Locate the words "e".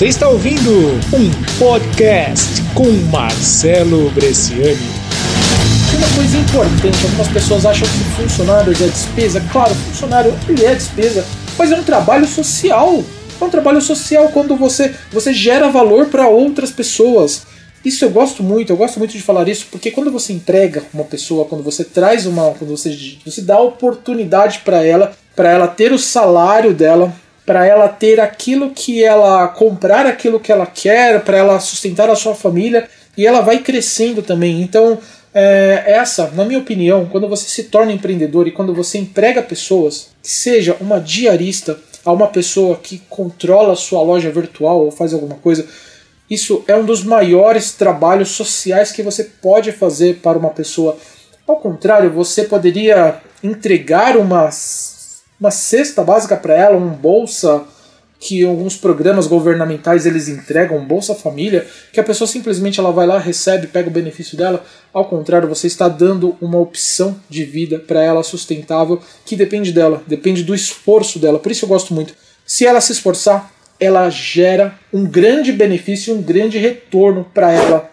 33.18-33.26, 38.46-38.52